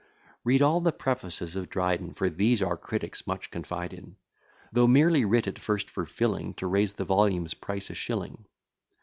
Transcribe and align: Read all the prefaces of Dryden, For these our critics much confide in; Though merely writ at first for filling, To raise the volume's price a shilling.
Read 0.43 0.63
all 0.63 0.81
the 0.81 0.91
prefaces 0.91 1.55
of 1.55 1.69
Dryden, 1.69 2.11
For 2.15 2.27
these 2.27 2.63
our 2.63 2.75
critics 2.75 3.27
much 3.27 3.51
confide 3.51 3.93
in; 3.93 4.15
Though 4.73 4.87
merely 4.87 5.23
writ 5.25 5.45
at 5.47 5.59
first 5.59 5.91
for 5.91 6.07
filling, 6.07 6.55
To 6.55 6.65
raise 6.65 6.93
the 6.93 7.05
volume's 7.05 7.53
price 7.53 7.91
a 7.91 7.93
shilling. 7.93 8.45